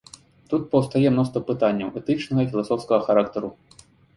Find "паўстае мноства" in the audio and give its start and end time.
0.71-1.43